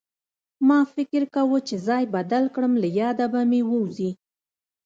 [0.67, 4.11] ما فکر کوه چې ځای بدل کړم له ياده به مې ووځي